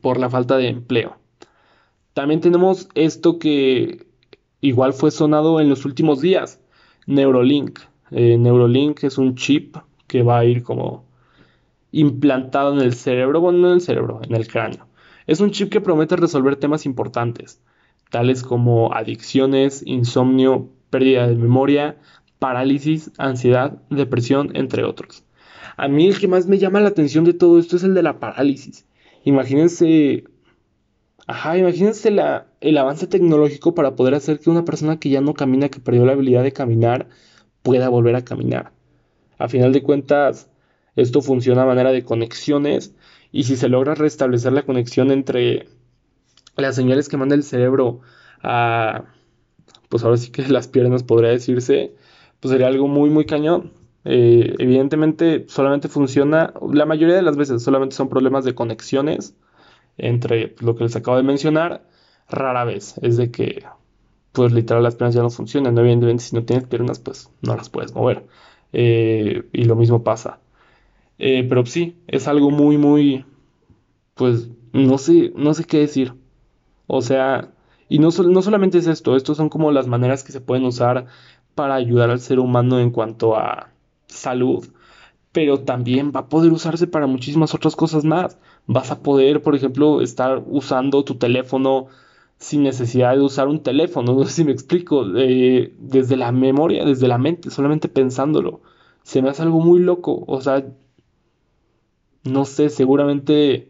[0.03, 1.17] por la falta de empleo.
[2.13, 4.05] También tenemos esto que
[4.61, 6.61] igual fue sonado en los últimos días,
[7.07, 7.81] Neurolink.
[8.11, 11.09] Eh, Neurolink es un chip que va a ir como
[11.93, 14.87] implantado en el cerebro, bueno, no en el cerebro, en el cráneo.
[15.27, 17.61] Es un chip que promete resolver temas importantes,
[18.11, 21.99] tales como adicciones, insomnio, pérdida de memoria,
[22.39, 25.25] parálisis, ansiedad, depresión, entre otros.
[25.77, 28.03] A mí el que más me llama la atención de todo esto es el de
[28.03, 28.87] la parálisis.
[29.25, 30.25] Imagínense,
[31.27, 35.35] ajá, imagínense la, el avance tecnológico para poder hacer que una persona que ya no
[35.35, 37.09] camina, que perdió la habilidad de caminar,
[37.63, 38.73] pueda volver a caminar.
[39.39, 40.51] A final de cuentas,
[40.97, 42.95] esto funciona a manera de conexiones
[43.33, 45.69] y si se logra restablecer la conexión entre
[46.57, 48.01] las señales que manda el cerebro
[48.43, 49.05] a,
[49.89, 51.95] pues ahora sí que las piernas podría decirse,
[52.41, 53.73] pues sería algo muy, muy cañón.
[54.05, 59.35] Eh, evidentemente solamente funciona, la mayoría de las veces solamente son problemas de conexiones
[59.99, 61.85] entre lo que les acabo de mencionar,
[62.29, 63.65] rara vez es de que
[64.33, 67.69] pues literal las piernas ya no funcionan, evidentemente si no tienes piernas pues no las
[67.69, 68.27] puedes mover
[68.73, 70.41] eh, y lo mismo pasa.
[71.21, 73.27] Eh, pero sí, es algo muy, muy,
[74.15, 76.15] pues, no sé, no sé qué decir.
[76.87, 77.53] O sea,
[77.89, 81.07] y no, no solamente es esto, estos son como las maneras que se pueden usar
[81.55, 83.71] para ayudar al ser humano en cuanto a
[84.07, 84.67] salud,
[85.33, 88.39] pero también va a poder usarse para muchísimas otras cosas más.
[88.67, 91.89] Vas a poder, por ejemplo, estar usando tu teléfono
[92.39, 96.85] sin necesidad de usar un teléfono, no sé si me explico, eh, desde la memoria,
[96.85, 98.63] desde la mente, solamente pensándolo.
[99.03, 100.65] Se me hace algo muy loco, o sea,
[102.25, 103.69] no sé, seguramente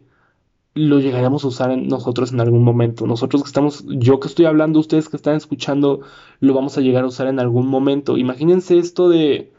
[0.73, 3.05] lo llegaremos a usar en nosotros en algún momento.
[3.05, 6.01] Nosotros que estamos, yo que estoy hablando, ustedes que están escuchando,
[6.39, 8.17] lo vamos a llegar a usar en algún momento.
[8.17, 9.51] Imagínense esto de,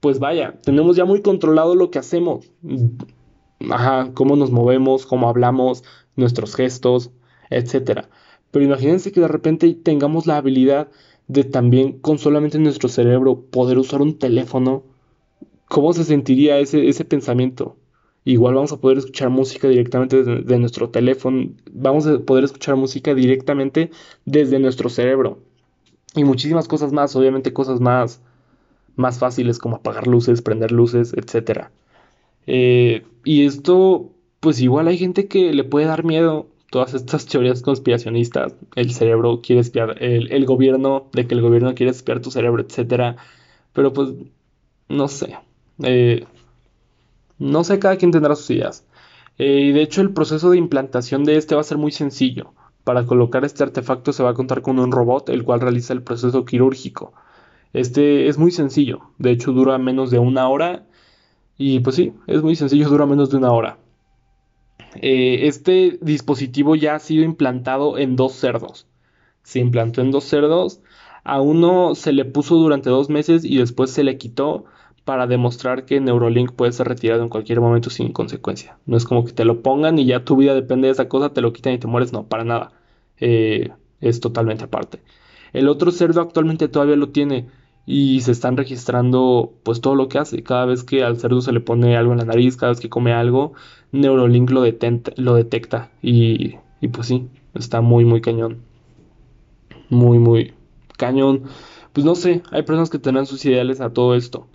[0.00, 2.50] pues vaya, tenemos ya muy controlado lo que hacemos.
[3.70, 5.84] Ajá, cómo nos movemos, cómo hablamos,
[6.16, 7.10] nuestros gestos,
[7.50, 8.08] etcétera.
[8.50, 10.88] Pero imagínense que de repente tengamos la habilidad
[11.28, 14.82] de también con solamente nuestro cerebro poder usar un teléfono.
[15.68, 17.76] ¿Cómo se sentiría ese, ese pensamiento?
[18.28, 21.48] Igual vamos a poder escuchar música directamente de, nuestro teléfono.
[21.72, 23.90] Vamos a poder escuchar música directamente
[24.26, 25.38] desde nuestro cerebro.
[26.14, 28.20] Y muchísimas cosas más, obviamente cosas más,
[28.96, 31.68] más fáciles como apagar luces, prender luces, etc.
[32.46, 34.10] Eh, y esto,
[34.40, 39.40] pues igual hay gente que le puede dar miedo todas estas teorías conspiracionistas, el cerebro
[39.40, 43.16] quiere espiar, el, gobierno, de que el gobierno quiere espiar tu cerebro, etc.
[43.72, 44.10] Pero pues,
[44.90, 45.38] no sé.
[45.82, 46.26] Eh,
[47.38, 48.86] no sé, cada quien tendrá sus ideas.
[49.38, 52.52] Eh, de hecho el proceso de implantación de este va a ser muy sencillo.
[52.84, 56.02] Para colocar este artefacto se va a contar con un robot, el cual realiza el
[56.02, 57.12] proceso quirúrgico.
[57.72, 60.86] Este es muy sencillo, de hecho dura menos de una hora.
[61.58, 63.78] Y pues sí, es muy sencillo, dura menos de una hora.
[64.96, 68.86] Eh, este dispositivo ya ha sido implantado en dos cerdos.
[69.42, 70.80] Se implantó en dos cerdos.
[71.24, 74.64] A uno se le puso durante dos meses y después se le quitó
[75.08, 78.76] para demostrar que Neurolink puede ser retirado en cualquier momento sin consecuencia.
[78.84, 81.32] No es como que te lo pongan y ya tu vida depende de esa cosa,
[81.32, 82.12] te lo quitan y te mueres.
[82.12, 82.72] No, para nada.
[83.18, 83.70] Eh,
[84.02, 85.00] es totalmente aparte.
[85.54, 87.46] El otro cerdo actualmente todavía lo tiene
[87.86, 90.42] y se están registrando pues todo lo que hace.
[90.42, 92.90] Cada vez que al cerdo se le pone algo en la nariz, cada vez que
[92.90, 93.54] come algo,
[93.92, 94.62] Neurolink lo,
[95.16, 98.58] lo detecta y, y pues sí, está muy muy cañón.
[99.88, 100.52] Muy muy
[100.98, 101.44] cañón.
[101.94, 104.46] Pues no sé, hay personas que tendrán sus ideales a todo esto.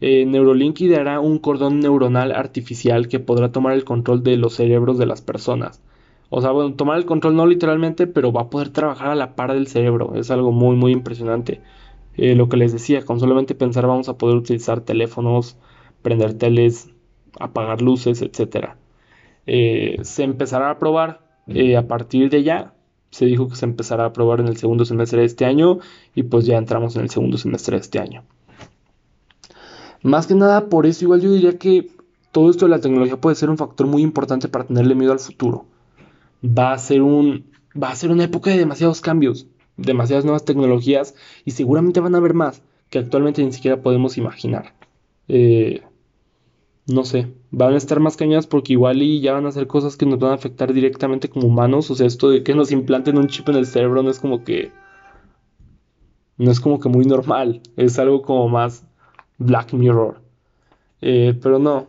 [0.00, 4.98] Eh, Neurolink ideará un cordón neuronal artificial que podrá tomar el control de los cerebros
[4.98, 5.82] de las personas.
[6.30, 9.34] O sea, bueno, tomar el control no literalmente, pero va a poder trabajar a la
[9.34, 10.14] par del cerebro.
[10.14, 11.60] Es algo muy, muy impresionante.
[12.16, 15.56] Eh, lo que les decía, con solamente pensar vamos a poder utilizar teléfonos,
[16.02, 16.90] prender teles,
[17.40, 18.76] apagar luces, etc.
[19.46, 21.20] Eh, se empezará a probar
[21.76, 22.74] a partir de ya.
[23.10, 25.78] Se dijo que se empezará a probar en el segundo semestre de este año
[26.14, 28.24] y pues ya entramos en el segundo semestre de este año.
[30.02, 31.90] Más que nada, por eso igual yo diría que
[32.32, 35.18] todo esto de la tecnología puede ser un factor muy importante para tenerle miedo al
[35.18, 35.66] futuro.
[36.44, 37.46] Va a ser un
[37.80, 42.18] va a ser una época de demasiados cambios, demasiadas nuevas tecnologías y seguramente van a
[42.18, 44.74] haber más que actualmente ni siquiera podemos imaginar.
[45.28, 45.82] Eh,
[46.86, 49.96] no sé, van a estar más cañadas porque igual y ya van a hacer cosas
[49.96, 51.90] que nos van a afectar directamente como humanos.
[51.90, 54.42] O sea, esto de que nos implanten un chip en el cerebro no es como
[54.42, 54.72] que.
[56.38, 57.60] No es como que muy normal.
[57.76, 58.86] Es algo como más
[59.38, 60.20] Black Mirror.
[61.00, 61.86] Eh, pero no,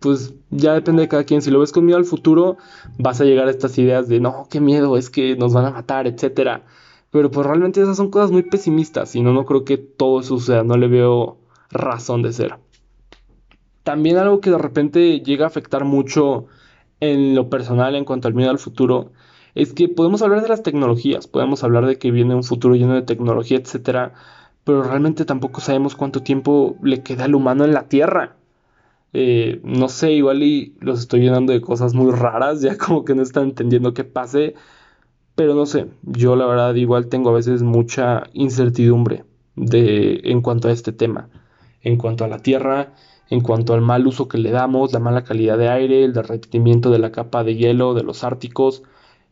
[0.00, 1.42] pues ya depende de cada quien.
[1.42, 2.58] Si lo ves con miedo al futuro,
[2.98, 5.70] vas a llegar a estas ideas de no, qué miedo, es que nos van a
[5.70, 6.64] matar, etcétera.
[7.10, 10.38] Pero pues realmente esas son cosas muy pesimistas y no, no creo que todo eso
[10.38, 11.38] suceda, no le veo
[11.70, 12.56] razón de ser.
[13.82, 16.46] También algo que de repente llega a afectar mucho
[17.00, 19.12] en lo personal en cuanto al miedo al futuro
[19.54, 22.94] es que podemos hablar de las tecnologías, podemos hablar de que viene un futuro lleno
[22.94, 24.14] de tecnología, etcétera,
[24.64, 28.36] pero realmente tampoco sabemos cuánto tiempo le queda al humano en la Tierra.
[29.12, 33.14] Eh, no sé, igual y los estoy llenando de cosas muy raras, ya como que
[33.14, 34.54] no están entendiendo qué pase,
[35.34, 39.24] pero no sé, yo la verdad igual tengo a veces mucha incertidumbre
[39.56, 41.28] de, en cuanto a este tema,
[41.82, 42.94] en cuanto a la Tierra,
[43.30, 46.90] en cuanto al mal uso que le damos, la mala calidad de aire, el derretimiento
[46.90, 48.82] de la capa de hielo de los árticos,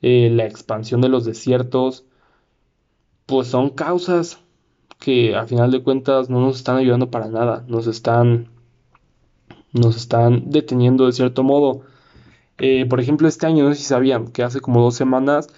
[0.03, 2.07] eh, la expansión de los desiertos,
[3.27, 4.43] pues son causas
[5.01, 8.49] que a final de cuentas no nos están ayudando para nada, nos están,
[9.73, 11.83] nos están deteniendo de cierto modo.
[12.59, 15.49] Eh, por ejemplo, este año, no sé si sabían que hace como dos semanas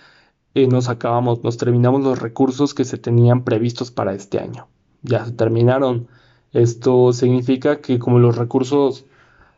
[0.55, 4.68] eh, nos acabamos, nos terminamos los recursos que se tenían previstos para este año.
[5.02, 6.09] Ya se terminaron.
[6.52, 9.07] Esto significa que como los recursos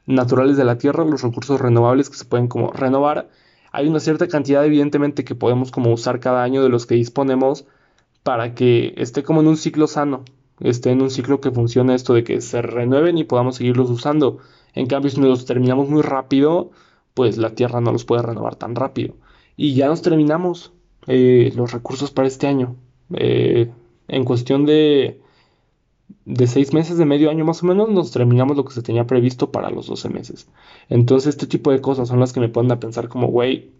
[0.07, 3.29] naturales de la Tierra, los recursos renovables que se pueden como renovar,
[3.73, 7.67] hay una cierta cantidad evidentemente que podemos como usar cada año de los que disponemos
[8.25, 10.25] para que esté como en un ciclo sano,
[10.61, 14.39] esté en un ciclo que funcione esto de que se renueven y podamos seguirlos usando.
[14.75, 16.71] En cambio, si nos los terminamos muy rápido,
[17.13, 19.15] pues la Tierra no los puede renovar tan rápido.
[19.57, 20.73] Y ya nos terminamos
[21.07, 22.77] eh, los recursos para este año.
[23.15, 23.71] Eh,
[24.09, 25.21] en cuestión de,
[26.25, 29.07] de seis meses, de medio año más o menos, nos terminamos lo que se tenía
[29.07, 30.49] previsto para los 12 meses.
[30.89, 33.71] Entonces, este tipo de cosas son las que me ponen a pensar como, güey,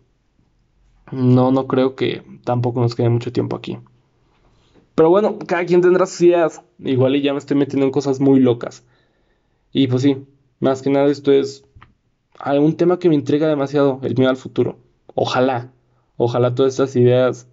[1.13, 3.79] no, no creo que tampoco nos quede mucho tiempo aquí.
[4.95, 6.63] Pero bueno, cada quien tendrá sus ideas.
[6.79, 8.85] Igual y ya me estoy metiendo en cosas muy locas.
[9.73, 10.25] Y pues sí,
[10.61, 11.65] más que nada esto es
[12.39, 14.79] algún tema que me intriga demasiado, el miedo al futuro.
[15.15, 15.73] Ojalá,
[16.17, 17.49] ojalá todas estas ideas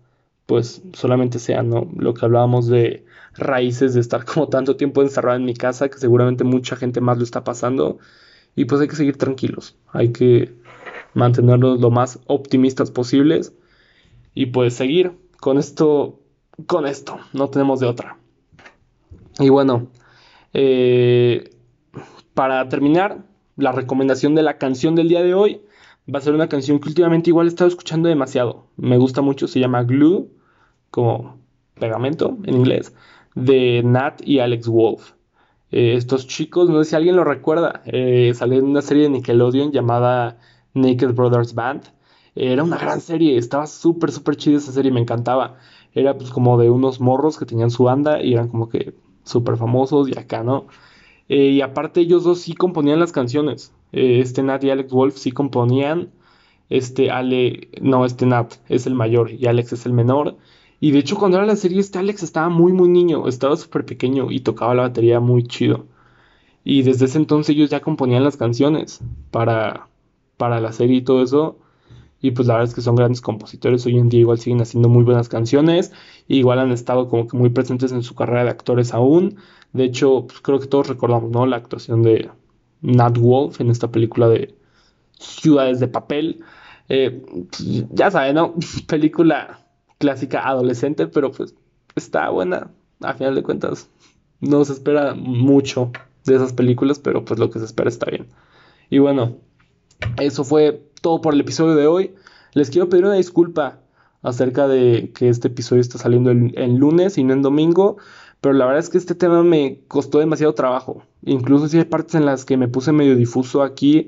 [0.46, 1.89] pues solamente sean, ¿no?
[1.98, 5.98] Lo que hablábamos de raíces, de estar como tanto tiempo encerrado en mi casa, que
[5.98, 8.00] seguramente mucha gente más lo está pasando.
[8.56, 10.54] Y pues hay que seguir tranquilos, hay que
[11.14, 13.54] mantenernos lo más optimistas posibles
[14.34, 15.14] y pues seguir.
[15.39, 16.20] Con esto
[16.66, 18.18] con esto, no tenemos de otra.
[19.39, 19.88] Y bueno,
[20.54, 21.52] eh,
[22.34, 23.24] para terminar,
[23.58, 25.62] la recomendación de la canción del día de hoy
[26.14, 28.68] va a ser una canción que últimamente igual he estado escuchando demasiado.
[28.78, 30.30] Me gusta mucho, se llama Glue,
[30.89, 31.38] como
[31.80, 32.93] pegamento en inglés,
[33.36, 35.12] de Nat y Alex Wolf.
[35.72, 39.10] Eh, estos chicos, no sé si alguien lo recuerda, eh, salió en una serie de
[39.10, 40.38] Nickelodeon llamada
[40.74, 41.84] Naked Brothers Band.
[42.36, 45.58] Era una gran serie, estaba súper, súper chida esa serie, me encantaba.
[45.94, 49.58] Era pues como de unos morros que tenían su banda y eran como que súper
[49.58, 50.68] famosos y acá, ¿no?
[51.30, 53.74] Eh, y aparte ellos dos sí componían las canciones.
[53.92, 56.12] este Nat y Alex Wolf sí componían.
[56.70, 60.38] Este Ale, no, este Nat es el mayor y Alex es el menor.
[60.82, 63.86] Y de hecho, cuando era la serie, este Alex estaba muy, muy niño, estaba súper
[63.86, 65.86] pequeño y tocaba la batería muy chido.
[66.64, 69.89] Y desde ese entonces ellos ya componían las canciones para,
[70.38, 71.60] para la serie y todo eso.
[72.22, 73.86] Y pues la verdad es que son grandes compositores.
[73.86, 75.92] Hoy en día igual siguen haciendo muy buenas canciones.
[76.28, 79.38] igual han estado como que muy presentes en su carrera de actores aún.
[79.74, 81.46] De hecho, pues creo que todos recordamos, ¿no?
[81.46, 82.30] La actuación de
[82.82, 84.56] Nat Wolf en esta película de
[85.20, 86.44] Ciudades de Papel.
[86.90, 88.56] Eh, pues, ya saben, ¿no?
[88.88, 89.66] película
[89.98, 91.56] clásica adolescente, pero pues
[91.96, 92.72] está buena.
[93.02, 93.90] A final de cuentas,
[94.42, 95.92] no se espera mucho
[96.26, 98.28] de esas películas, pero pues lo que se espera está bien.
[98.90, 99.38] Y bueno,
[100.18, 102.14] eso fue todo por el episodio de hoy.
[102.54, 103.80] Les quiero pedir una disculpa
[104.22, 107.97] acerca de que este episodio está saliendo en, lunes y no en domingo,
[108.39, 111.04] pero la verdad es que este tema me costó demasiado trabajo.
[111.24, 114.08] Incluso si hay partes en las que me puse medio difuso aquí,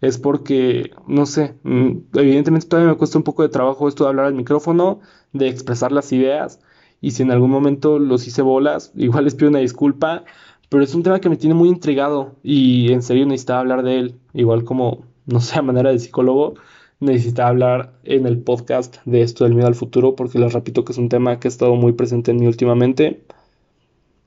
[0.00, 4.10] es porque, no sé, mm, evidentemente todavía me cuesta un poco de trabajo esto de
[4.10, 5.00] hablar al micrófono,
[5.32, 6.60] de expresar las ideas,
[7.00, 10.24] y si en algún momento los hice bolas, igual les pido una disculpa,
[10.68, 13.98] pero es un tema que me tiene muy intrigado y en serio necesitaba hablar de
[13.98, 16.54] él, igual como, no sé, a manera de psicólogo,
[17.00, 20.92] necesitaba hablar en el podcast de esto del miedo al futuro, porque les repito que
[20.92, 23.22] es un tema que ha estado muy presente en mí últimamente.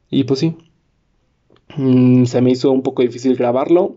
[0.09, 0.57] Y pues sí,
[1.77, 3.95] mm, se me hizo un poco difícil grabarlo,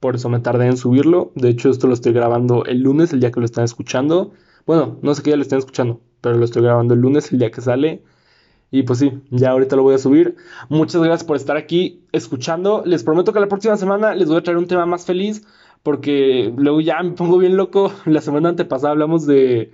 [0.00, 1.32] por eso me tardé en subirlo.
[1.34, 4.32] De hecho, esto lo estoy grabando el lunes, el día que lo están escuchando.
[4.66, 7.38] Bueno, no sé qué día lo están escuchando, pero lo estoy grabando el lunes, el
[7.38, 8.02] día que sale.
[8.70, 10.36] Y pues sí, ya ahorita lo voy a subir.
[10.68, 12.82] Muchas gracias por estar aquí escuchando.
[12.84, 15.46] Les prometo que la próxima semana les voy a traer un tema más feliz,
[15.84, 17.92] porque luego ya me pongo bien loco.
[18.06, 19.70] La semana antepasada hablamos de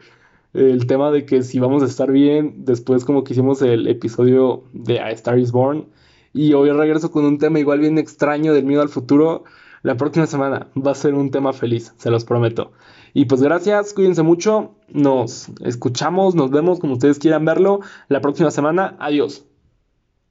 [0.52, 4.64] el tema de que si vamos a estar bien, después como que hicimos el episodio
[4.72, 5.86] de A Star is Born.
[6.32, 9.44] Y hoy regreso con un tema igual bien extraño del miedo al futuro.
[9.82, 12.72] La próxima semana va a ser un tema feliz, se los prometo.
[13.14, 18.50] Y pues gracias, cuídense mucho, nos escuchamos, nos vemos como ustedes quieran verlo la próxima
[18.50, 18.96] semana.
[18.98, 19.49] Adiós.